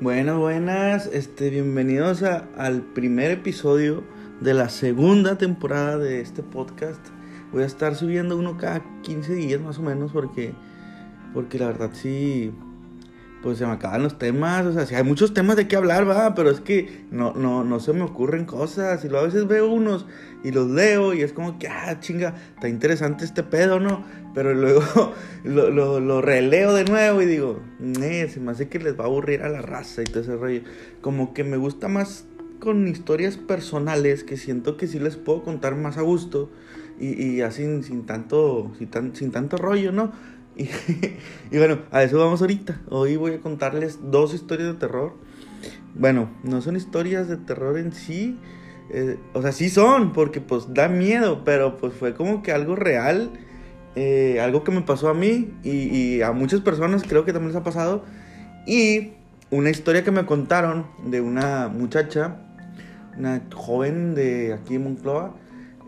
[0.00, 4.02] Buenas, buenas, este, bienvenidos a- al primer episodio
[4.40, 7.00] de la segunda temporada de este podcast.
[7.52, 10.54] Voy a estar subiendo uno cada 15 días más o menos porque,
[11.34, 12.52] porque la verdad sí,
[13.42, 16.08] pues se me acaban los temas, o sea, sí hay muchos temas de qué hablar,
[16.08, 19.46] va, pero es que no, no, no se me ocurren cosas y luego a veces
[19.46, 20.04] veo unos
[20.44, 24.04] y los leo y es como que, ah, chinga, está interesante este pedo, ¿no?
[24.34, 24.82] Pero luego
[25.44, 29.04] lo, lo, lo releo de nuevo y digo, "Nee, se me hace que les va
[29.04, 30.60] a aburrir a la raza y todo ese rollo.
[31.00, 32.26] Como que me gusta más
[32.58, 36.50] con historias personales que siento que sí les puedo contar más a gusto
[36.98, 40.12] y, y así sin tanto, sin, tan- sin tanto rollo, ¿no?
[41.50, 42.80] Y, bueno, a eso vamos ahorita.
[42.88, 45.14] Hoy voy a contarles dos historias de terror.
[45.94, 48.38] Bueno, no son historias de terror en sí.
[48.90, 52.76] eh, o sea, sí son, porque pues da miedo, pero pues fue como que algo
[52.76, 53.30] real.
[53.96, 55.70] eh, algo que me pasó a mí y,
[56.18, 58.04] y a muchas personas creo que también les ha pasado.
[58.66, 59.12] Y
[59.50, 62.38] una historia que me contaron de una muchacha,
[63.16, 65.36] una joven de aquí en Moncloa,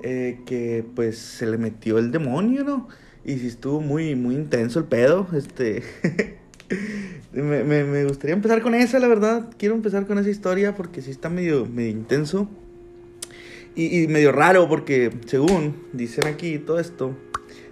[0.02, 2.88] eh, que pues se le metió el demonio, ¿no?
[3.24, 5.82] Y sí estuvo muy, muy intenso el pedo, este...
[7.32, 9.48] me, me- me gustaría empezar con esa, la verdad.
[9.58, 12.48] Quiero empezar con esa historia porque sí está medio, medio intenso.
[13.74, 17.12] Y, y medio raro porque, según dicen aquí todo esto,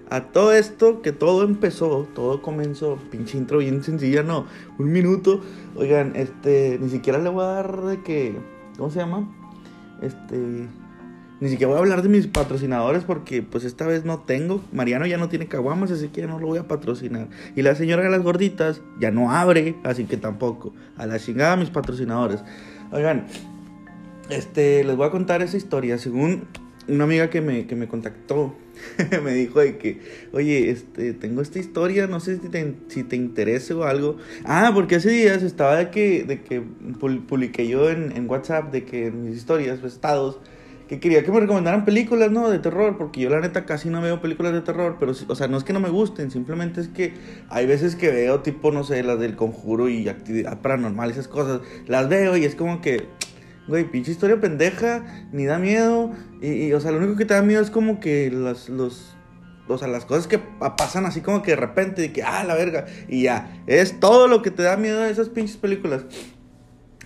[0.09, 4.47] a todo esto que todo empezó, todo comenzó, pinche intro bien sencilla, no,
[4.79, 5.43] un minuto.
[5.77, 8.35] Oigan, este, ni siquiera le voy a dar de que,
[8.79, 9.31] ¿cómo se llama?
[10.01, 10.67] Este,
[11.41, 14.63] ni siquiera voy a hablar de mis patrocinadores porque pues esta vez no tengo.
[14.73, 17.29] Mariano ya no tiene caguamas, así que ya no lo voy a patrocinar.
[17.57, 20.75] Y la señora de las gorditas ya no abre, así que tampoco.
[20.97, 22.41] A la chingada mis patrocinadores.
[22.93, 23.27] Oigan,
[24.29, 25.97] este, les voy a contar esa historia.
[25.97, 26.45] Según
[26.89, 28.55] una amiga que me, que me contactó,
[29.23, 30.01] me dijo de que,
[30.33, 34.17] oye, este, tengo esta historia, no sé si te, si te interesa o algo.
[34.45, 39.11] Ah, porque hace días estaba de que, de que publiqué yo en, WhatsApp, de que
[39.11, 40.39] mis historias, pues, estados,
[40.91, 42.51] que quería que me recomendaran películas, ¿no?
[42.51, 45.47] De terror, porque yo la neta casi no veo películas de terror, pero, o sea,
[45.47, 47.15] no es que no me gusten, simplemente es que
[47.49, 51.61] hay veces que veo tipo, no sé, las del conjuro y actividad paranormal, esas cosas,
[51.87, 53.07] las veo y es como que,
[53.69, 56.11] güey, pinche historia pendeja, ni da miedo,
[56.43, 59.15] y, o sea, lo único que te da miedo es como que las, los,
[59.69, 62.43] o sea, las cosas que pa- pasan así como que de repente, de que, ah,
[62.43, 66.05] la verga, y ya, es todo lo que te da miedo de esas pinches películas.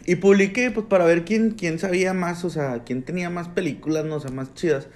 [0.06, 4.04] Y publiqué, pues, para ver quién, quién sabía más, o sea, quién tenía más películas,
[4.04, 4.88] no o sea, más chidas.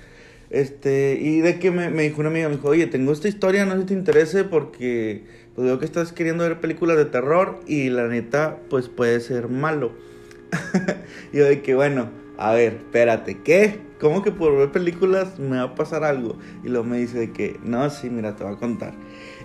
[0.51, 3.65] Este, y de que me, me dijo una amiga, me dijo, oye, tengo esta historia,
[3.65, 5.25] no sé si te interese, porque,
[5.55, 9.49] pues, veo que estás queriendo ver películas de terror, y la neta, pues, puede ser
[9.49, 9.93] malo.
[11.33, 13.81] yo de que, bueno, a ver, espérate, ¿qué?
[13.99, 16.39] ¿Cómo que por ver películas me va a pasar algo?
[16.63, 18.95] Y luego me dice de que, no, sí, mira, te voy a contar.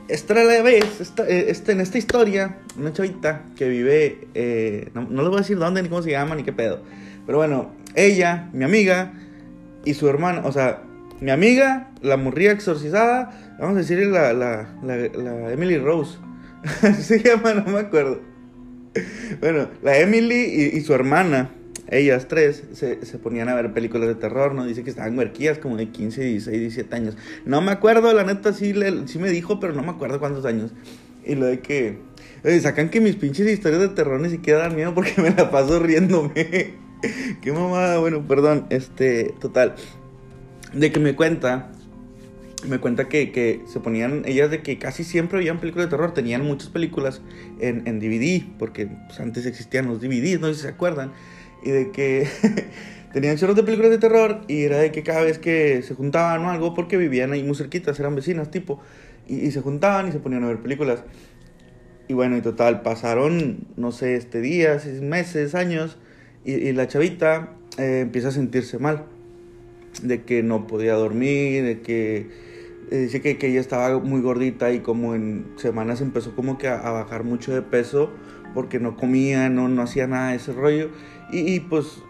[0.10, 5.04] Esta la vez, esta, eh, este, en esta historia, una chavita que vive, eh, no,
[5.04, 6.82] no les voy a decir dónde, ni cómo se llama, ni qué pedo.
[7.26, 9.14] Pero bueno, ella, mi amiga
[9.86, 10.82] y su hermana, o sea,
[11.22, 16.18] mi amiga, la morría exorcizada, vamos a decirle la, la, la, la Emily Rose.
[16.82, 18.20] Así se llama, no me acuerdo.
[19.40, 21.50] Bueno, la Emily y, y su hermana,
[21.98, 24.66] ellas tres, se, se ponían a ver películas de terror, ¿no?
[24.66, 27.18] Dice que estaban huerquillas como de 15, 16, 17 años.
[27.46, 30.46] No me acuerdo, la neta sí, le- sí me dijo, pero no me acuerdo cuántos
[30.46, 30.72] años.
[31.26, 31.98] Y lo de que...
[32.44, 35.50] oye, sacan que mis pinches historias de terror ni siquiera dan miedo porque me la
[35.52, 36.34] paso riéndome.
[37.42, 39.76] Qué mamada, bueno, perdón, este, total.
[40.74, 41.72] De que me cuenta
[42.68, 46.14] me cuenta que, que se ponían ellas de que casi siempre veían películas de terror,
[46.14, 47.22] tenían muchas películas
[47.60, 51.12] en, en DVD, porque pues, antes existían los DVDs, no sé si se acuerdan,
[51.64, 52.28] y de que
[53.14, 56.46] tenían chorros de películas de terror y era de que cada vez que se juntaban
[56.46, 58.80] o algo, porque vivían ahí muy cerquitas, eran vecinas tipo,
[59.28, 61.04] y, y se juntaban y se ponían a ver películas.
[62.08, 65.98] Y bueno, y total, pasaron, no sé, este días, meses, años,
[66.44, 69.06] y, y la chavita eh, empieza a sentirse mal
[70.02, 72.28] de que no podía dormir, de que
[72.92, 76.68] eh, dice que, que ella estaba muy gordita y como en semanas empezó como que
[76.68, 78.12] a, a bajar mucho de peso
[78.54, 80.90] porque no comía, no, no hacía nada de ese rollo
[81.34, 82.04] y, y, pues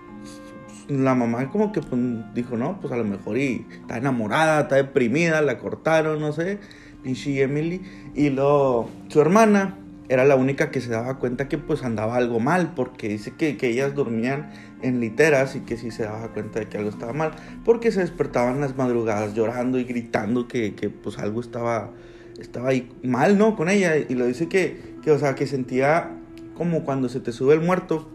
[0.87, 2.01] la mamá como que pues,
[2.33, 6.59] dijo, no, pues a lo mejor y está enamorada, está deprimida, la cortaron, no sé,
[7.03, 7.81] pinche Emily
[8.13, 9.77] y luego su hermana
[10.09, 13.55] era la única que se daba cuenta que pues andaba algo mal porque dice que,
[13.57, 17.13] que ellas dormían en literas y que sí se daba cuenta de que algo estaba
[17.13, 17.31] mal
[17.63, 21.91] porque se despertaban las madrugadas llorando y gritando que, que pues algo estaba
[22.39, 23.97] estaba ahí mal no con ella.
[23.97, 26.11] Y lo dice que, que o sea que sentía
[26.55, 28.09] como cuando se te sube el muerto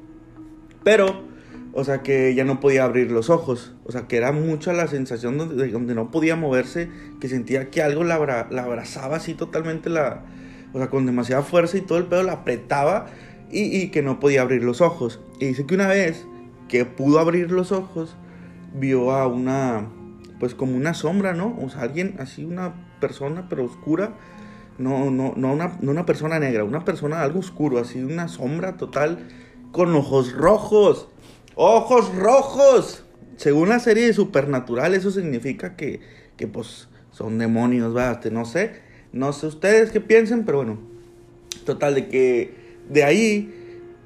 [0.85, 1.25] pero
[1.73, 4.87] o sea que ya no podía abrir los ojos o sea que era mucha la
[4.87, 6.89] sensación donde, donde no podía moverse
[7.21, 10.25] que sentía que algo la, abra- la abrazaba así totalmente la
[10.73, 13.07] o sea con demasiada fuerza y todo el pedo la apretaba
[13.51, 15.21] y, que no podía abrir los ojos.
[15.41, 16.27] Y dice que una vez
[16.69, 18.15] que pudo abrir los ojos,
[18.75, 19.89] vio a una,
[20.39, 21.57] pues como una sombra, ¿no?
[21.63, 24.13] O sea, alguien así, una persona, pero oscura.
[24.77, 28.77] No, no, no, una, no una persona negra, una persona algo oscuro, así, una sombra
[28.77, 29.27] total,
[29.73, 31.09] con ojos rojos.
[31.55, 33.05] ¡Ojos rojos!
[33.37, 36.01] Según la serie de Supernatural, eso significa que,
[36.37, 38.25] que pues, son demonios, ¿verdad?
[38.31, 38.81] No sé,
[39.13, 40.79] no sé ustedes qué piensen, pero bueno.
[41.65, 42.55] Total, de que
[42.89, 43.55] de ahí,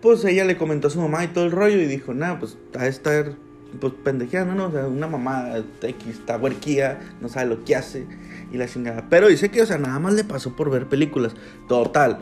[0.00, 2.56] pues ella le comentó a su mamá y todo el rollo y dijo, nada, pues
[2.76, 3.36] a estar
[3.80, 4.66] pues pendejeando, ¿no?
[4.66, 8.06] O una mamá X está huerquía, no sabe lo que hace
[8.52, 9.06] y la chingada.
[9.08, 11.34] Pero dice que, o sea, nada más le pasó por ver películas.
[11.68, 12.20] Total.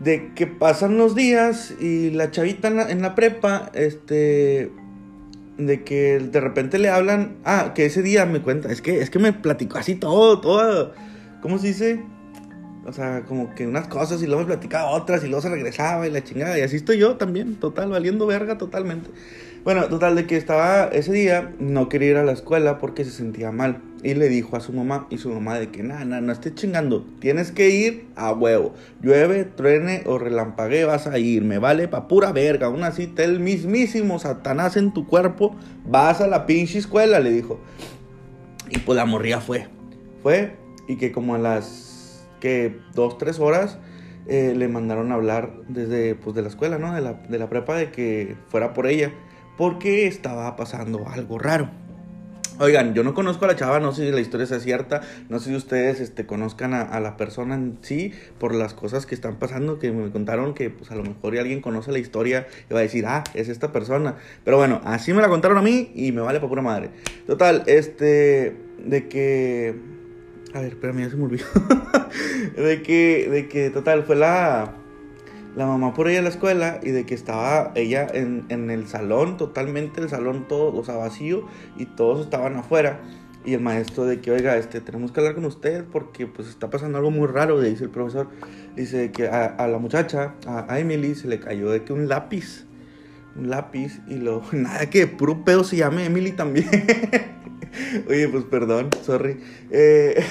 [0.00, 4.72] De que pasan los días y la chavita en la, en la prepa, este,
[5.66, 9.10] de que de repente le hablan, ah, que ese día me cuenta, es que, es
[9.10, 10.94] que me platicó así todo, todo,
[11.42, 12.02] ¿cómo se dice?
[12.86, 16.06] O sea, como que unas cosas y luego me platicaba otras y luego se regresaba
[16.06, 16.58] y la chingada.
[16.58, 19.10] Y así estoy yo también, total, valiendo verga totalmente.
[19.64, 23.10] Bueno, total, de que estaba ese día, no quería ir a la escuela porque se
[23.10, 23.82] sentía mal.
[24.02, 26.54] Y le dijo a su mamá, y su mamá de que, nada, nada, no estés
[26.54, 28.74] chingando, tienes que ir a huevo.
[29.02, 32.68] Llueve, truene o relampague, vas a ir, me vale pa' pura verga.
[32.68, 35.54] Aún así, el mismísimo Satanás en tu cuerpo,
[35.84, 37.60] vas a la pinche escuela, le dijo.
[38.70, 39.68] Y pues la morría fue.
[40.22, 40.56] Fue,
[40.88, 43.78] y que como a las, que dos, tres horas,
[44.26, 46.94] eh, le mandaron a hablar desde, pues de la escuela, ¿no?
[46.94, 49.12] De la, de la prepa, de que fuera por ella
[49.60, 51.68] porque estaba pasando algo raro.
[52.62, 55.38] Oigan, yo no conozco a la chava, no sé si la historia sea cierta, no
[55.38, 59.36] sé si ustedes este, conozcan a, la persona en sí por las cosas que están
[59.36, 62.80] pasando, que me contaron que pues a lo mejor alguien conoce la historia y va
[62.80, 64.16] a decir, ah, es esta persona.
[64.44, 66.90] Pero bueno, así me la contaron a mí y me vale para pura madre.
[67.26, 68.54] Total, este,
[68.84, 69.74] de que...
[70.52, 71.46] A ver, espérame, ya se me olvidó.
[72.58, 74.79] de que, de que, total, fue la
[75.56, 78.86] la mamá por ella a la escuela y de que estaba ella en, en, el
[78.86, 83.00] salón, totalmente el salón todo, o sea, vacío y todos estaban afuera.
[83.44, 86.68] Y el maestro de que, oiga, este, tenemos que hablar con usted porque pues está
[86.68, 88.28] pasando algo muy raro, le dice el profesor.
[88.76, 92.66] Dice que a, a la muchacha, a, Emily, se le cayó de que un lápiz,
[93.36, 96.68] un lápiz y lo, nada que puro pedo se llame Emily también.
[98.08, 99.40] Oye, pues perdón, sorry.
[99.70, 100.22] Eh,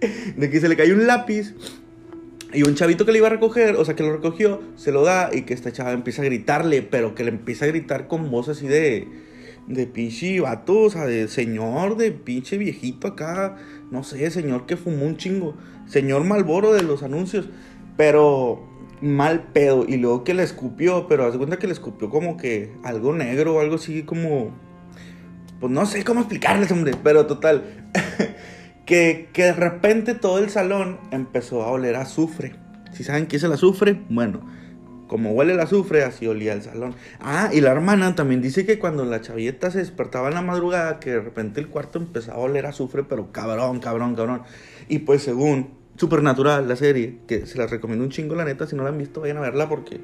[0.36, 1.54] de que se le cayó un lápiz
[2.54, 5.02] y un chavito que le iba a recoger, o sea, que lo recogió, se lo
[5.02, 8.30] da y que esta chava empieza a gritarle, pero que le empieza a gritar con
[8.30, 9.08] voz así de,
[9.66, 13.56] de pinche vato, o sea, de señor, de pinche viejito acá,
[13.90, 15.56] no sé, señor que fumó un chingo,
[15.86, 17.48] señor Malboro de los anuncios,
[17.96, 18.68] pero
[19.00, 19.84] mal pedo.
[19.86, 23.56] Y luego que le escupió, pero haz cuenta que le escupió como que algo negro
[23.56, 24.52] o algo así como,
[25.60, 27.90] pues no sé cómo explicarles, hombre, pero total.
[28.86, 32.54] que, de repente todo el salón empezó a oler azufre.
[32.92, 34.40] Si saben qué es el azufre, bueno,
[35.08, 36.94] como huele el azufre, así olía el salón.
[37.20, 41.00] Ah, y la hermana también dice que cuando la chavilleta se despertaba en la madrugada,
[41.00, 44.42] que de repente el cuarto empezaba a oler azufre, pero cabrón, cabrón, cabrón.
[44.88, 48.74] Y pues según Supernatural, la serie, que se la recomiendo un chingo, la neta, si
[48.74, 50.00] no la han visto, vayan a verla porque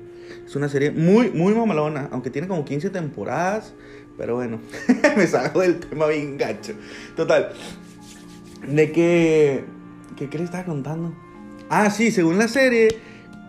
[0.47, 3.75] es una serie muy, muy mamalona, aunque tiene como 15 temporadas,
[4.17, 4.61] pero bueno,
[5.17, 6.75] me salgo del tema bien gacho.
[7.17, 7.51] Total,
[8.67, 9.65] de que...
[10.17, 11.15] ¿Qué, le estaba contando?
[11.71, 12.89] Ah, sí, según la serie,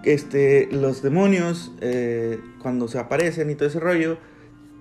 [0.04, 4.18] este, los demonios, eh, cuando se aparecen y todo ese rollo,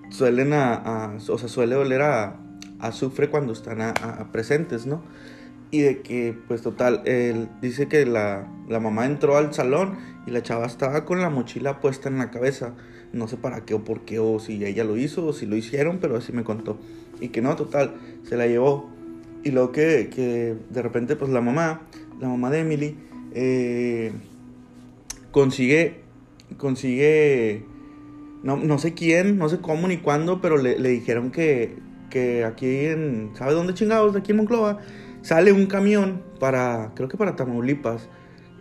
[0.09, 2.39] suelen a, o sea, suele oler a,
[2.79, 5.03] azufre cuando están a, presentes, ¿no?
[5.69, 9.97] Y de que, pues total, él dice que la, la, mamá entró al salón
[10.27, 12.73] y la chava estaba con la mochila puesta en la cabeza.
[13.13, 15.55] No sé para qué o por qué, o si ella lo hizo o si lo
[15.55, 16.77] hicieron, pero así me contó.
[17.21, 18.90] Y que no, total, se la llevó.
[19.43, 21.81] Y luego que, que de repente, pues la mamá,
[22.19, 22.95] la mamá de Emily,
[23.33, 24.11] eh,
[25.31, 26.01] consigue,
[26.57, 27.65] consigue,
[28.43, 31.75] no, no, sé quién, no sé cómo ni cuándo, pero le, le dijeron que,
[32.09, 34.15] que aquí en, ¿sabe dónde chingados?
[34.15, 34.79] Aquí en Monclova,
[35.21, 38.09] sale un camión para, creo que para Tamaulipas,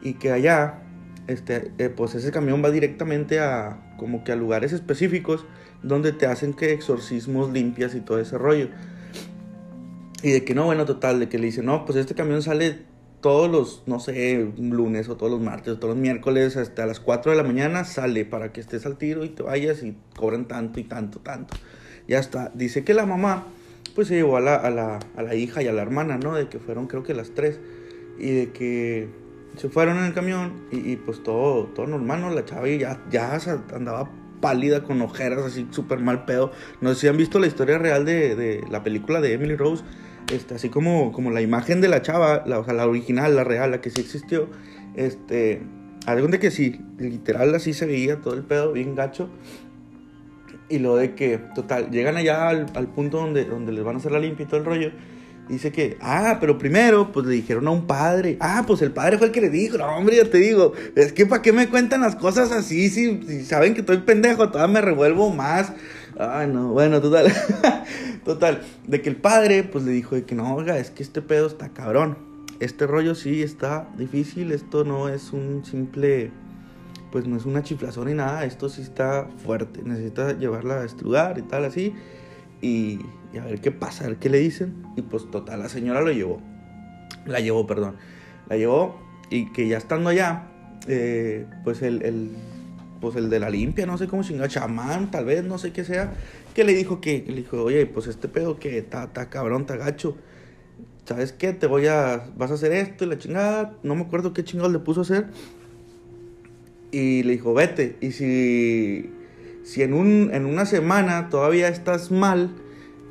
[0.02, 0.82] y que allá,
[1.26, 5.44] este, eh, pues ese camión va directamente a, como que a lugares específicos,
[5.82, 8.68] donde te hacen que exorcismos limpias y todo ese rollo.
[10.22, 12.78] Y de que no, bueno, total, de que le dice, no, pues este camión sale
[13.20, 17.00] todos los, no sé, lunes o todos los martes o todos los miércoles hasta las
[17.00, 20.46] 4 de la mañana sale para que estés al tiro y te vayas y cobran
[20.46, 21.54] tanto y tanto, tanto.
[22.08, 22.50] Ya está.
[22.54, 23.46] Dice que la mamá,
[23.94, 26.34] pues se llevó a la, a la, a la hija y a la hermana, ¿no?
[26.34, 27.60] De que fueron creo que las tres.
[28.18, 29.08] Y de que
[29.56, 32.30] se fueron en el camión y, pues todo, todo normal, ¿no?
[32.30, 33.38] La chava ya, ya
[33.74, 34.10] andaba
[34.40, 36.52] pálida con ojeras así súper mal pedo.
[36.80, 39.84] No sé si han visto la historia real de, de la película de Emily Rose
[40.30, 43.90] este, así como, como la imagen de la chava, la, original, la real, la que
[43.90, 44.48] sí existió,
[44.94, 45.62] este,
[46.06, 49.28] Algo de que sí, literal así se veía todo el pedo, bien gacho.
[50.68, 53.98] Y lo de que, total, llegan allá al, al punto donde, donde les van a
[53.98, 54.92] hacer la limpia y todo el rollo.
[55.50, 58.36] Dice que, ah, pero primero, pues le dijeron a un padre.
[58.38, 61.12] Ah, pues el padre fue el que le dijo, no, hombre, ya te digo, es
[61.12, 62.88] que ¿para qué me cuentan las cosas así?
[62.88, 65.72] Si, si saben que estoy pendejo, todavía me revuelvo más.
[66.16, 67.32] Ay, no, bueno, total.
[68.24, 71.22] total, de que el padre, pues le dijo de que no, oiga, es que este
[71.22, 72.16] pedo está cabrón.
[72.60, 76.30] Este rollo sí está difícil, esto no es un simple,
[77.10, 81.38] pues no es una chiflazón ni nada, esto sí está fuerte, necesita llevarla a estrugar
[81.38, 81.94] y tal, así.
[82.60, 83.00] Y,
[83.38, 84.82] a ver qué pasa, a ver qué le dicen.
[84.96, 86.40] Y pues total, la señora lo llevó.
[87.26, 87.96] La llevó, perdón.
[88.48, 89.00] La llevó
[89.30, 90.48] y que ya estando allá,
[90.86, 92.32] eh, pues el,
[93.00, 95.84] pues el de la limpia, no sé cómo chingada, chamán, tal vez, no sé qué
[95.84, 96.12] sea,
[96.54, 100.16] que le dijo que, le dijo, oye, pues este pedo que está cabrón, está gacho.
[101.04, 101.52] ¿Sabes qué?
[101.52, 104.72] Te voy a, vas a hacer esto y la chingada, no me acuerdo qué chingados
[104.72, 105.26] le puso a hacer.
[106.92, 107.96] Y le dijo, vete.
[108.00, 109.10] Y si,
[109.64, 112.50] si en, un, en una semana todavía estás mal,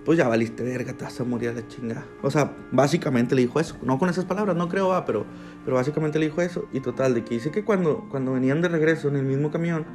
[0.06, 2.06] pues ya valiste verga, te vas a morir a la chingada.
[2.22, 3.76] O sea, básicamente le dijo eso.
[3.82, 5.26] No con esas palabras, no creo, va, pero,
[5.66, 6.68] pero básicamente le dijo eso.
[6.72, 9.86] Y total, de que dice que cuando, cuando venían de regreso en el mismo camión,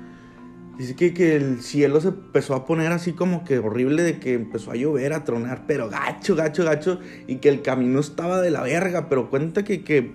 [0.79, 4.35] dice que, que el cielo se empezó a poner así como que horrible, de que
[4.35, 8.51] empezó a llover, a tronar, pero gacho, gacho, gacho, y que el camino estaba de
[8.51, 10.15] la verga, pero cuenta que, que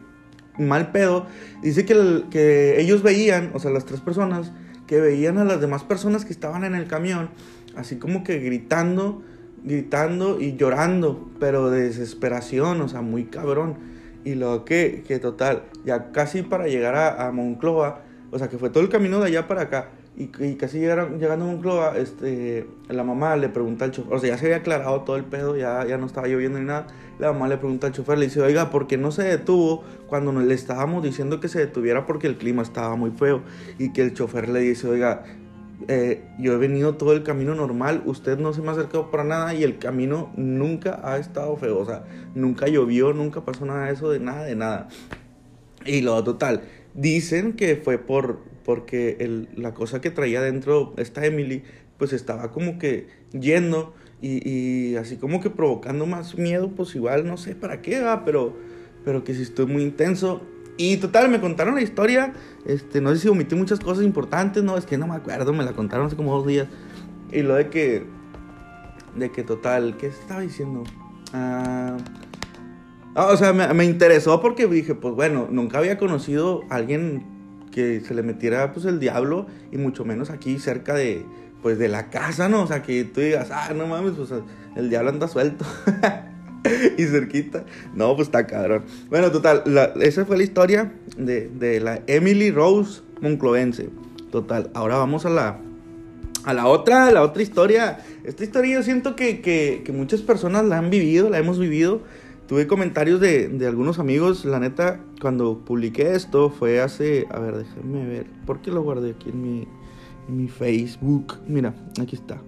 [0.58, 1.26] mal pedo.
[1.62, 4.52] Dice que, que ellos veían, o sea, las tres personas,
[4.88, 7.30] que veían a las demás personas que estaban en el camión,
[7.76, 9.24] así como que gritando
[9.64, 13.78] gritando y llorando, pero de desesperación, o sea, muy cabrón.
[14.24, 18.70] Y lo que, que total, ya casi para llegar a, a o sea, que fue
[18.70, 22.68] todo el camino de allá para acá, y, y casi llegaron, llegando a Moncloa, este,
[22.90, 25.56] la mamá le pregunta al chofer, o sea, ya se había aclarado todo el pedo,
[25.56, 26.88] ya, ya no estaba lloviendo ni nada,
[27.20, 30.32] la mamá le pregunta al chofer, le dice, oiga, ¿por qué no se detuvo cuando
[30.34, 33.42] le estábamos diciendo que se detuviera porque el clima estaba muy feo?
[33.78, 35.24] Y que el chofer le dice, oiga,
[35.88, 39.24] eh, yo he venido todo el camino normal, usted no se me ha acercado para
[39.24, 42.04] nada y el camino nunca ha estado feo, o sea,
[42.36, 44.90] nunca llovió, nunca pasó nada de eso, de nada, de nada.
[45.86, 46.64] Y lo total,
[47.00, 51.64] dicen que fue por, porque la cosa que traía dentro esta Emily,
[51.98, 57.38] pues estaba como que yendo y, así como que provocando más miedo, pues igual no
[57.38, 58.54] sé para qué va, pero,
[59.06, 60.42] pero que si estoy muy intenso
[60.78, 62.34] y total, me contaron la historia.
[62.66, 65.66] Este, no sé si omití muchas cosas importantes, no, es que no me acuerdo, me
[65.66, 66.68] la contaron hace como dos días.
[67.34, 68.06] Y lo de que.
[69.16, 70.84] De que total, ¿qué estaba diciendo?
[71.34, 71.98] Ah,
[73.16, 77.26] o sea, me, me, interesó porque dije, pues bueno, nunca había conocido a alguien
[77.72, 81.26] que se le metiera pues el diablo y mucho menos aquí cerca de
[81.62, 82.64] pues de la casa, ¿no?
[82.64, 84.30] O sea, que tú digas, ah, no mames, pues
[84.76, 85.66] el diablo anda suelto.
[86.98, 87.64] y cerquita.
[87.94, 88.84] No, pues está cabrón.
[89.10, 89.64] Bueno, total,
[90.02, 93.90] esa fue la historia de, de, la Emily Rose Monclovense.
[94.32, 95.60] Total, ahora vamos a la,
[96.44, 98.00] a la otra, la otra historia.
[98.24, 102.02] Esta historia yo siento que, que, que muchas personas la han vivido, la hemos vivido.
[102.50, 107.58] Tuve comentarios de, de, algunos amigos, la neta, cuando publiqué esto fue hace, a ver,
[107.58, 109.68] déjenme ver, ¿por qué lo guardé aquí en mi,
[110.28, 111.36] en mi Facebook?
[111.48, 112.42] Mira, aquí está.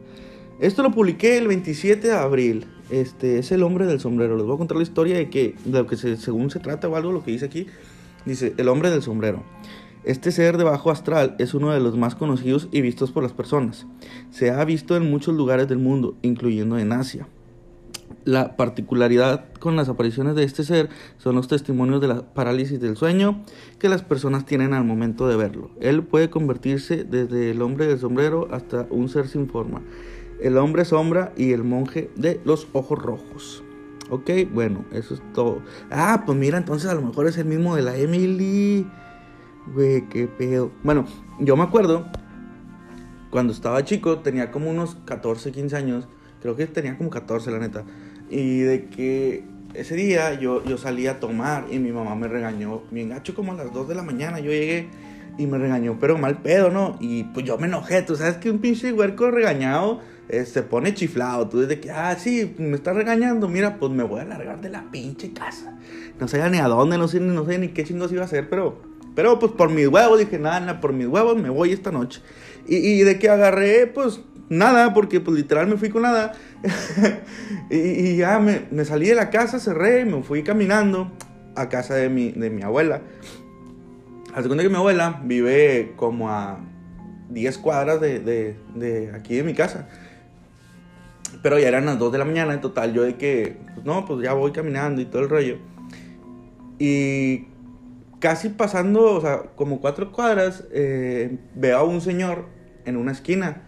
[0.60, 2.66] Esto lo publiqué el 27 de abril.
[2.90, 4.38] Este es el hombre del sombrero.
[4.38, 6.96] Les voy a contar la historia de que lo que se, según se trata o
[6.96, 7.68] algo lo que dice aquí.
[8.26, 9.44] Dice, el hombre del sombrero.
[10.04, 13.34] Este ser de bajo astral es uno de los más conocidos y vistos por las
[13.34, 13.86] personas.
[14.32, 17.28] Se ha visto en muchos lugares del mundo, incluyendo en Asia.
[18.26, 22.98] La particularidad con las apariciones de este ser son los testimonios de la parálisis del
[22.98, 23.44] sueño
[23.80, 25.72] que las personas tienen al momento de verlo.
[25.80, 29.82] Él puede convertirse desde el hombre del sombrero hasta un ser sin forma
[30.42, 33.64] el hombre sombra y el monje de los ojos rojos.
[34.10, 35.62] Ok, bueno, eso es todo.
[35.90, 38.86] Ah, pues mira, entonces a lo mejor es el mismo de la Emily.
[39.74, 40.72] Güey, qué pedo.
[40.84, 41.06] Bueno,
[41.40, 42.06] yo me acuerdo
[43.30, 46.08] cuando estaba chico, tenía como unos 14, 15 años.
[46.42, 47.84] Creo que tenía como 14, la neta.
[48.30, 49.44] Y de que
[49.74, 52.82] ese día yo, yo salí a tomar y mi mamá me regañó.
[52.92, 54.40] Me engacho como a las 2 de la mañana.
[54.40, 54.90] Yo llegué
[55.38, 56.98] y me regañó, pero mal pedo, ¿no?
[57.00, 58.02] Y pues yo me enojé.
[58.02, 61.48] Tú sabes que un pinche huerco regañado eh, se pone chiflado.
[61.48, 63.48] Tú desde que, ah, sí, me está regañando.
[63.48, 65.78] Mira, pues me voy a largar de la pinche casa.
[66.20, 68.50] No sé ni a dónde, no sé, no sé ni qué chingos iba a hacer,
[68.50, 68.82] pero,
[69.16, 72.22] pero pues por mis huevos dije, nada, nada, por mis huevos me voy esta noche.
[72.68, 74.22] Y, y de que agarré, pues
[74.52, 76.34] nada, porque pues literal me fui con nada.
[77.70, 81.12] y, ya me, me, salí de la casa, cerré, me fui caminando
[81.56, 83.02] a casa de mi, de mi abuela.
[84.36, 86.60] Segunda que mi abuela vive como a
[87.30, 89.88] 10 cuadras de, de, de aquí de mi casa.
[91.42, 92.94] Pero ya eran las 2 de la mañana en total.
[92.94, 95.58] Yo de que, pues no, pues ya voy caminando y todo el rollo.
[96.78, 97.48] Y
[98.20, 102.46] casi pasando, o sea, como cuatro cuadras, eh, veo a un señor
[102.86, 103.64] en una esquina.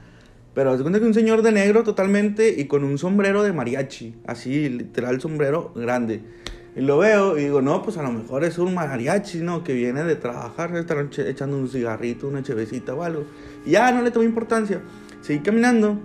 [0.53, 4.15] Pero se cuenta que un señor de negro totalmente y con un sombrero de mariachi,
[4.27, 6.21] así, literal sombrero grande.
[6.75, 9.63] Y lo veo y digo, no, pues a lo mejor es un mariachi, ¿no?
[9.63, 13.25] Que viene de trabajar, estar echando un cigarrito, una chevecita o algo.
[13.65, 14.81] Y ya no le tomé importancia.
[15.21, 15.99] Seguí caminando,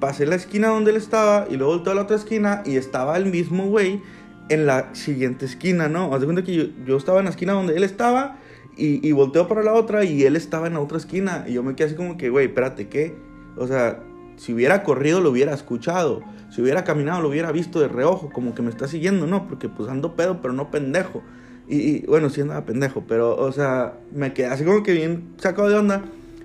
[0.00, 3.16] pasé la esquina donde él estaba y luego volteé a la otra esquina y estaba
[3.16, 4.02] el mismo güey
[4.48, 6.14] en la siguiente esquina, ¿no?
[6.14, 8.38] Haz cuenta que yo, estaba en la esquina donde él estaba
[8.76, 11.44] y, y volteo para la otra y él estaba en la otra esquina.
[11.46, 13.25] Y yo me quedé así como que, güey, espérate, ¿qué?
[13.56, 14.02] O sea,
[14.36, 16.22] si hubiera corrido lo hubiera escuchado.
[16.50, 19.48] Si hubiera caminado lo hubiera visto de reojo, como que me está siguiendo, ¿no?
[19.48, 21.22] Porque pues ando pedo, pero no pendejo.
[21.68, 25.68] Y, bueno, sí andaba pendejo, pero, o sea, me quedé así como que bien sacado
[25.68, 26.04] de onda.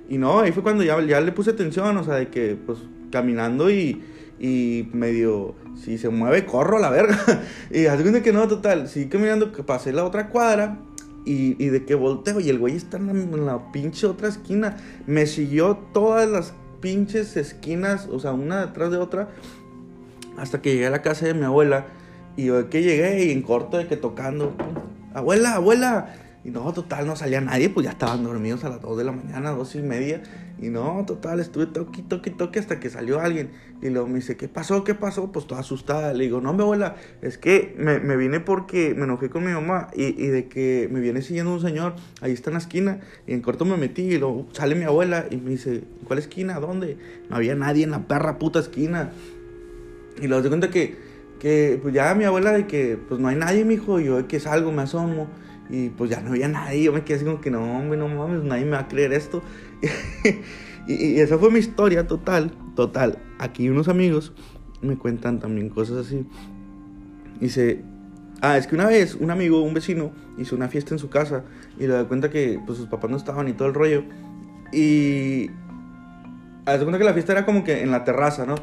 [0.10, 2.80] Y no, ahí fue cuando ya, ya le puse atención, o sea, de que pues
[3.12, 4.02] caminando y,
[4.40, 7.20] y medio, si se mueve, corro a la verga.
[7.72, 10.80] y así que no, total, sí caminando, que pasé la otra cuadra
[11.24, 14.28] y, y, de que volteo y el güey está en la, en la, pinche otra
[14.28, 14.78] esquina.
[15.06, 19.30] Me siguió todas las pinches esquinas, o sea, una detrás de otra,
[20.38, 21.86] hasta que llegué a la casa de mi abuela.
[22.36, 24.54] Y yo que llegué y en corto de que tocando,
[25.14, 26.16] abuela, abuela.
[26.44, 29.12] Y no, total, no salía nadie, pues ya estaban dormidos a las 2 de la
[29.12, 30.24] mañana, dos y media.
[30.60, 33.50] Y no, total, estuve toque, toque, toque hasta que salió alguien.
[33.82, 34.84] Y luego me dice, ¿qué pasó?
[34.84, 35.32] ¿Qué pasó?
[35.32, 36.14] Pues toda asustada.
[36.14, 39.52] Le digo, no, mi abuela, es que me, me vine porque me enojé con mi
[39.52, 43.00] mamá y, y, de que me viene siguiendo un señor, ahí está en la esquina.
[43.26, 46.60] Y en corto me metí y luego sale mi abuela y me dice, ¿cuál esquina?
[46.60, 46.98] ¿Dónde?
[47.30, 49.12] No había nadie en la perra puta esquina.
[50.22, 50.96] Y luego se cuenta que,
[51.40, 54.00] que, pues ya mi abuela de que, pues no hay nadie, mijo.
[54.00, 55.28] Y yo de que salgo, me asomo.
[55.70, 56.84] Y pues ya no había nadie.
[56.84, 59.14] Yo me quedé así como que no, hombre, no mames, nadie me va a creer
[59.14, 59.42] esto.
[60.88, 63.20] y, esa fue mi historia total, total.
[63.40, 64.34] Aquí unos amigos
[64.82, 66.26] me cuentan también cosas así.
[67.40, 67.84] Dice,
[68.42, 71.44] ah, es que una vez un amigo, un vecino, hizo una fiesta en su casa
[71.78, 74.04] y le da cuenta que pues sus papás no estaban y todo el rollo.
[74.72, 75.50] Y...
[76.64, 78.54] A cuenta que la fiesta era como que en la terraza, ¿no?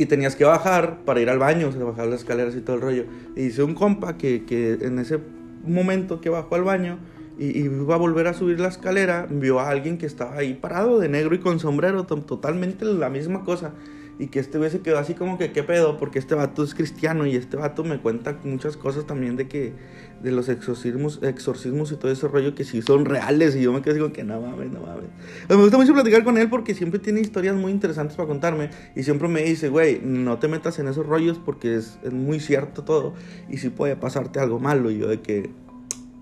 [0.00, 2.76] y tenías que bajar para ir al baño, o sea, bajar las escaleras y todo
[2.76, 3.04] el rollo.
[3.36, 5.18] Y hice un compa que, que en ese
[5.62, 6.98] momento que bajó al baño
[7.40, 10.98] y, iba a volver a subir la escalera, vio a alguien que estaba ahí parado
[10.98, 13.72] de negro y con sombrero, totalmente la misma cosa.
[14.18, 15.96] Y que este güey se quedó así como que, ¿qué pedo?
[15.96, 19.72] Porque este vato es cristiano y este vato me cuenta muchas cosas también de que,
[20.22, 23.56] de los exorcismos, exorcismos y todo ese rollo que sí son reales.
[23.56, 25.08] Y yo me quedo así como que, no mames, no mames.
[25.48, 28.68] Me gusta mucho platicar con él porque siempre tiene historias muy interesantes para contarme.
[28.94, 32.40] Y siempre me dice, güey, no te metas en esos rollos porque es, es muy
[32.40, 33.14] cierto todo.
[33.48, 34.90] Y si puede pasarte algo malo.
[34.90, 35.48] Y yo de que,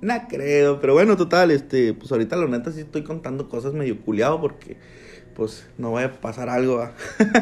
[0.01, 4.01] no creo, pero bueno, total, este, pues ahorita la neta sí estoy contando cosas medio
[4.01, 4.77] culiado porque,
[5.35, 6.89] pues, no vaya a pasar algo.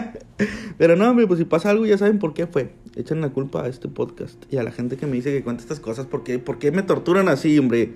[0.79, 2.71] pero no, hombre, pues si pasa algo ya saben por qué fue.
[2.95, 5.63] Echan la culpa a este podcast y a la gente que me dice que cuenta
[5.63, 7.93] estas cosas, ¿por qué, ¿Por qué me torturan así, hombre?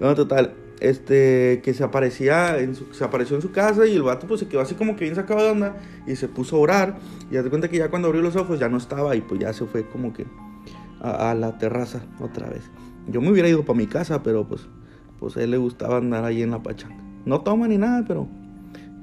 [0.00, 4.02] No, total, este, que se aparecía, en su, se apareció en su casa y el
[4.02, 6.58] vato pues se quedó así como que bien sacado de onda y se puso a
[6.58, 6.98] orar
[7.30, 9.52] y de cuenta que ya cuando abrió los ojos ya no estaba y pues ya
[9.52, 10.26] se fue como que
[11.00, 12.70] a la terraza otra vez.
[13.08, 14.62] Yo me hubiera ido para mi casa, pero pues,
[15.18, 16.96] pues a él le gustaba andar ahí en la pachanga.
[17.24, 18.28] No toma ni nada, pero,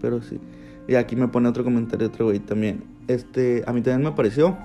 [0.01, 0.39] pero sí.
[0.87, 2.83] Y aquí me pone otro comentario otro güey también.
[3.07, 4.57] Este, a mí también me pareció.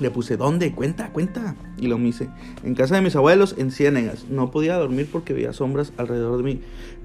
[0.00, 0.72] Le puse, ¿dónde?
[0.72, 1.56] Cuenta, cuenta.
[1.76, 2.28] Y lo me hice.
[2.62, 4.26] En casa de mis abuelos, en Ciénegas.
[4.30, 6.60] No podía dormir porque veía sombras alrededor de mí.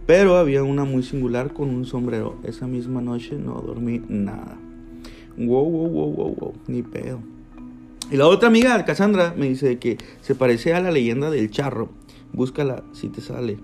[0.06, 2.36] Pero había una muy singular con un sombrero.
[2.44, 4.58] Esa misma noche no dormí nada.
[5.38, 6.54] Wow, wow, wow, wow, wow.
[6.68, 7.20] Ni pedo.
[8.14, 11.90] Y la otra amiga, Cassandra, me dice que se parece a la leyenda del charro.
[12.32, 13.58] Búscala si te sale.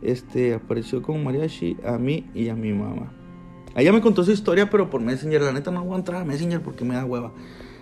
[0.00, 3.12] Este apareció con mariachi a mí y a mi mamá.
[3.76, 5.42] Ella me contó su historia, pero por Messenger.
[5.42, 7.30] La neta no voy a entrar a Messenger porque me da hueva.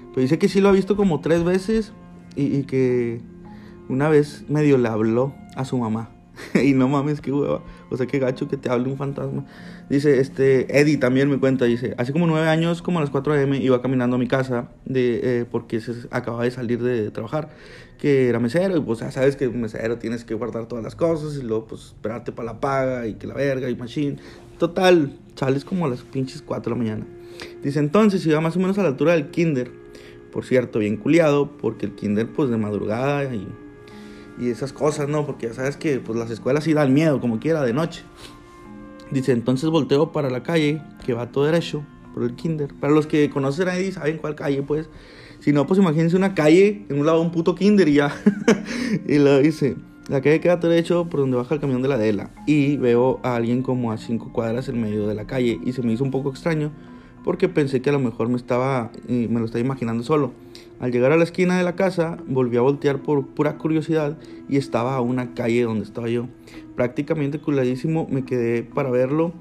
[0.08, 1.92] Pero dice que sí lo ha visto como tres veces
[2.34, 3.20] y, y que
[3.88, 6.10] una vez medio le habló a su mamá.
[6.62, 7.62] y no mames, qué hueva.
[7.90, 9.44] O sea, qué gacho que te hable un fantasma.
[9.88, 13.34] Dice, este, Eddie también me cuenta, dice, hace como nueve años, como a las 4
[13.34, 17.50] a.m., iba caminando a mi casa de, eh, porque se acababa de salir de trabajar,
[17.98, 21.36] que era mesero, y pues ya sabes que mesero tienes que guardar todas las cosas,
[21.36, 24.16] y luego pues esperarte para la paga, y que la verga, y machine.
[24.58, 27.06] Total, sales como a las pinches 4 de la mañana.
[27.62, 29.70] Dice, entonces iba más o menos a la altura del kinder.
[30.32, 33.46] Por cierto, bien culiado, porque el kinder pues de madrugada y
[34.38, 35.26] y esas cosas, ¿no?
[35.26, 38.02] Porque ya sabes que pues, las escuelas sí dan miedo, como quiera, de noche.
[39.10, 42.74] Dice, entonces volteo para la calle, que va todo derecho, por el kinder.
[42.74, 44.88] Para los que conocen ahí, saben cuál calle, pues.
[45.40, 48.14] Si no, pues imagínense una calle, en un lado un puto kinder y ya.
[49.06, 49.76] y lo dice,
[50.08, 52.30] la calle queda todo derecho por donde baja el camión de la Adela.
[52.46, 55.60] Y veo a alguien como a cinco cuadras en medio de la calle.
[55.64, 56.70] Y se me hizo un poco extraño,
[57.24, 60.32] porque pensé que a lo mejor me estaba, me lo estaba imaginando solo
[60.82, 64.18] Al llegar a la esquina de la casa, volví a voltear por pura curiosidad
[64.48, 66.26] y estaba a una calle donde estaba yo.
[66.74, 69.32] Prácticamente culadísimo me quedé para verlo.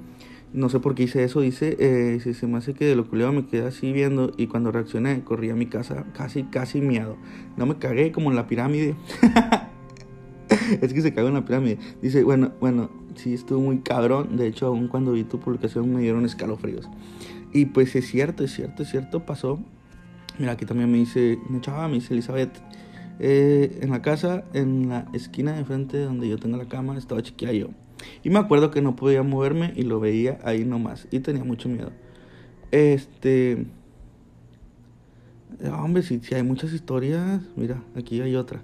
[0.54, 3.08] No sé por qué hice eso, dice, eh, si se me hace que de lo
[3.10, 7.18] culiado me quedé así viendo y cuando reaccioné corrí a mi casa casi, casi miedo.
[7.58, 8.94] No me cagué como en la pirámide.
[10.80, 11.80] es que se cagó en la pirámide.
[12.04, 14.38] Dice, bueno, bueno, sí estuvo muy cabrón.
[14.38, 16.88] De hecho, aún cuando vi tu publicación me dieron escalofríos.
[17.52, 19.60] Y pues es cierto, es cierto, es cierto, pasó.
[20.40, 22.52] Mira, aquí también me dice, una chava, me dice Elizabeth,
[23.20, 27.22] eh, en la casa, en la esquina de frente donde yo tengo la cama, estaba
[27.22, 27.68] chiquilla yo.
[28.24, 31.08] Y me acuerdo que no podía moverme y lo veía ahí nomás.
[31.12, 31.92] Y tenía mucho miedo.
[32.72, 33.66] Este...
[35.72, 38.64] Hombre, si, si hay muchas historias, mira, aquí hay otra.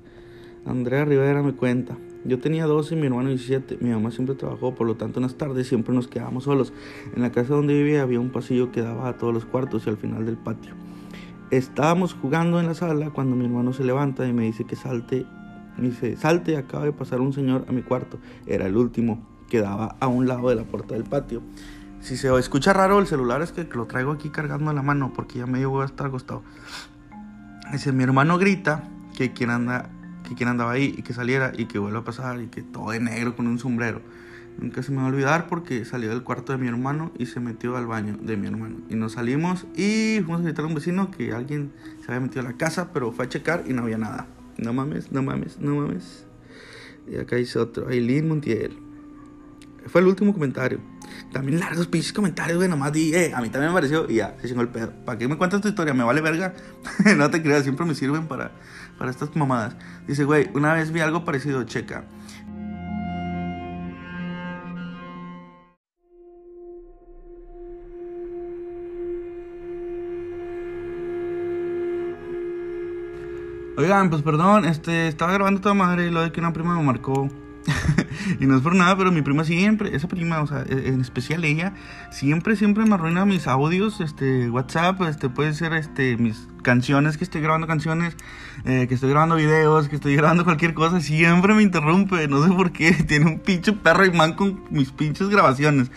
[0.65, 1.95] Andrea Rivera me cuenta.
[2.25, 3.77] Yo tenía 12 y mi hermano 17.
[3.79, 6.73] Mi mamá siempre trabajó, por lo tanto en las tardes siempre nos quedábamos solos.
[7.15, 9.89] En la casa donde vivía había un pasillo que daba a todos los cuartos y
[9.89, 10.73] al final del patio.
[11.49, 15.25] Estábamos jugando en la sala cuando mi hermano se levanta y me dice que salte.
[15.77, 18.19] Me dice, salte, acaba de pasar un señor a mi cuarto.
[18.45, 21.41] Era el último, que daba a un lado de la puerta del patio.
[22.01, 25.13] Si se escucha raro el celular es que lo traigo aquí cargando en la mano
[25.15, 26.43] porque ya medio voy a estar acostado.
[27.71, 28.83] Dice, mi hermano grita
[29.15, 29.89] que quien anda
[30.27, 32.91] que quien andaba ahí y que saliera y que vuelva a pasar y que todo
[32.91, 34.01] de negro con un sombrero.
[34.59, 37.39] Nunca se me va a olvidar porque salió del cuarto de mi hermano y se
[37.39, 38.77] metió al baño de mi hermano.
[38.89, 41.71] Y nos salimos y fuimos a gritar a un vecino que alguien
[42.03, 44.27] se había metido a la casa, pero fue a checar y no había nada.
[44.57, 46.25] No mames, no mames, no mames.
[47.07, 48.79] Y acá dice otro, Aileen Montiel.
[49.85, 50.79] Fue el último comentario.
[51.31, 52.67] También largos pinches comentarios, güey.
[52.67, 54.91] Nomás di, eh, a mí también me pareció y ya, se chingó el pedo.
[55.05, 55.93] ¿Para qué me cuentas tu historia?
[55.93, 56.53] Me vale verga.
[57.17, 58.51] no te creas, siempre me sirven para,
[58.97, 59.75] para estas mamadas.
[60.07, 62.05] Dice, güey, una vez vi algo parecido, checa.
[73.77, 76.81] Oigan, pues perdón, este, estaba grabando toda madre y lo de que una prima me
[76.81, 77.29] marcó.
[78.39, 80.99] y no es por nada, pero mi prima siempre, esa prima, o sea, e, en
[80.99, 81.75] especial ella,
[82.09, 87.23] siempre, siempre me arruina mis audios, este, WhatsApp, este, puede ser, este, mis canciones, que
[87.23, 88.17] estoy grabando canciones,
[88.65, 92.51] eh, que estoy grabando videos, que estoy grabando cualquier cosa, siempre me interrumpe, no sé
[92.51, 95.91] por qué, tiene un pinche perro y man con mis pinches grabaciones.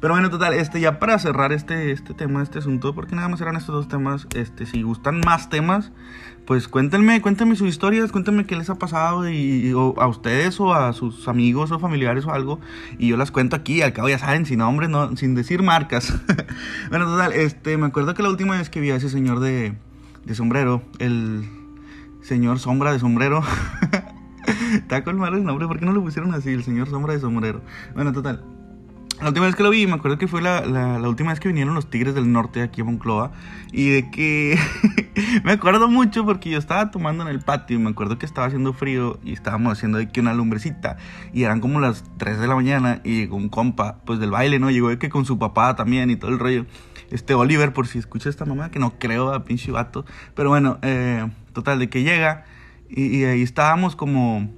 [0.00, 3.40] Pero bueno, total, este, ya para cerrar este, este tema, este asunto, porque nada más
[3.40, 5.90] eran estos dos temas, este, si gustan más temas,
[6.46, 10.92] pues cuéntenme, cuéntenme sus historias, cuéntenme qué les ha pasado y, a ustedes o a
[10.92, 12.60] sus amigos o familiares o algo,
[12.96, 16.14] y yo las cuento aquí, al cabo ya saben, sin nombres, no, sin decir marcas.
[16.90, 19.76] bueno, total, este, me acuerdo que la última vez que vi a ese señor de,
[20.24, 21.48] de sombrero, el
[22.22, 23.42] señor sombra de sombrero,
[24.74, 27.20] está con mal el nombre, ¿por qué no lo pusieron así, el señor sombra de
[27.20, 27.62] sombrero?
[27.94, 28.57] Bueno, total.
[29.20, 31.48] La última vez que lo vi, me acuerdo que fue la, la, última vez que
[31.48, 33.32] vinieron los Tigres del Norte aquí a Moncloa.
[33.72, 34.56] Y de que
[35.44, 38.46] me acuerdo mucho porque yo estaba tomando en el patio y me acuerdo que estaba
[38.46, 40.98] haciendo frío y estábamos haciendo que una lumbrecita.
[41.32, 44.60] Y eran como las 3 de la mañana y llegó un compa, pues del baile,
[44.60, 44.70] ¿no?
[44.70, 46.66] Llegó de que con su papá también y todo el rollo.
[47.10, 50.04] Este Oliver, por si escucha esta mamá, que no creo a pinche vato.
[50.36, 52.44] Pero bueno, eh, total, de que llega
[52.88, 54.48] y, y ahí estábamos como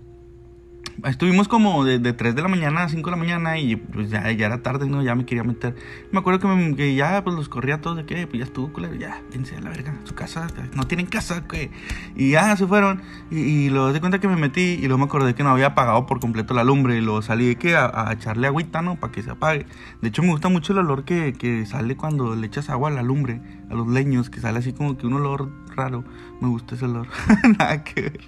[1.05, 4.11] estuvimos como de, de 3 de la mañana a 5 de la mañana y pues
[4.11, 5.03] ya, ya era tarde, ¿no?
[5.03, 5.75] Ya me quería meter.
[6.13, 8.95] Me acuerdo que, que ya pues los corría todos de que pues ya estuvo culero,
[8.95, 11.71] ya, piense a la verga, su casa, no tienen casa, que
[12.17, 15.05] Y ya se fueron y, y luego de cuenta que me metí y luego me
[15.05, 18.09] acordé que no había apagado por completo la lumbre y luego salí de que a,
[18.09, 18.97] a echarle agüita, ¿no?
[18.97, 19.67] Para que se apague.
[20.03, 22.93] De hecho me gusta mucho el olor que, que sale cuando le echas agua a
[22.93, 26.05] la lumbre, a los leños, que sale así como que un olor raro.
[26.41, 27.09] Me gusta ese olor.
[27.59, 28.21] Nada que ver.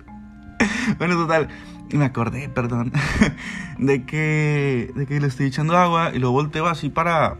[0.98, 1.48] Bueno, total
[1.96, 2.92] me acordé, perdón,
[3.78, 7.36] de que, de que le estoy echando agua y lo volteo así para,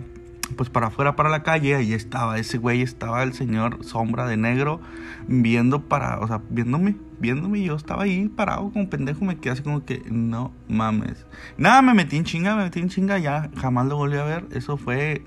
[0.57, 4.37] pues para afuera, para la calle, ahí estaba ese güey, estaba el señor sombra de
[4.37, 4.81] negro
[5.27, 9.53] viendo para, o sea, viéndome, viéndome y yo estaba ahí parado como pendejo, me quedé
[9.53, 11.27] así como que, no mames.
[11.57, 14.47] Nada, me metí en chinga, me metí en chinga, ya jamás lo volví a ver,
[14.53, 15.25] eso fue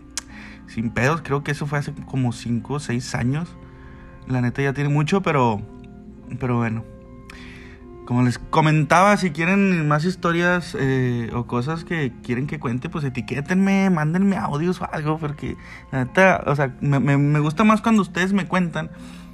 [0.67, 3.55] sin pedos, creo que eso fue hace como 5 o 6 años.
[4.27, 5.61] La neta ya tiene mucho, pero,
[6.39, 6.94] pero bueno.
[8.05, 13.03] Como les comentaba, si quieren más historias eh, o cosas que quieren que cuente, pues
[13.03, 15.57] etiquétenme, mándenme audios o algo, porque
[15.91, 18.91] o sea, me, me, gusta más cuando ustedes me cuentan,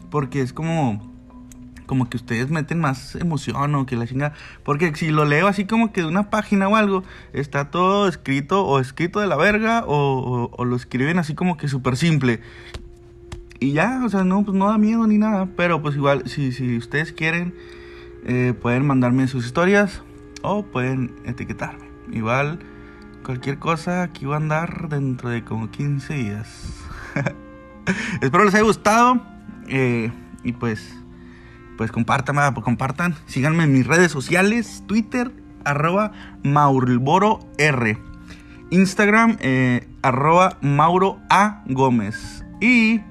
[0.09, 1.11] porque es como,
[1.85, 4.31] como que ustedes meten más emoción o que la chinga,
[4.63, 7.03] porque si lo leo así como que de una página o algo,
[7.33, 11.67] está todo escrito o escrito de la verga o, o, lo escriben así como que
[11.67, 12.39] súper simple.
[13.59, 16.53] Y ya, o sea, no, pues no da miedo ni nada, pero pues igual, si,
[16.53, 17.53] si ustedes quieren
[18.23, 20.01] eh, pueden mandarme sus historias
[20.41, 21.89] o pueden etiquetarme.
[22.11, 22.59] Igual,
[23.23, 26.73] cualquier cosa aquí va a andar dentro de como 15 días.
[28.21, 29.21] Espero les haya gustado.
[29.67, 30.11] Eh,
[30.43, 30.95] y pues,
[31.77, 33.15] pues compartan, pues compartan.
[33.25, 35.31] Síganme en mis redes sociales, Twitter,
[35.63, 36.11] arroba
[36.43, 37.97] Mauriboro R.
[38.69, 41.63] Instagram, eh, arroba Mauro A.
[41.67, 42.43] Gómez.
[42.59, 43.01] Y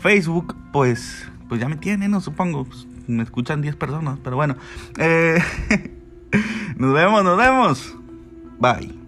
[0.00, 2.66] Facebook, pues, pues ya me tienen, no supongo.
[3.06, 4.56] Me escuchan 10 personas, pero bueno.
[4.98, 5.38] Eh,
[6.76, 7.96] nos vemos, nos vemos.
[8.58, 9.01] Bye.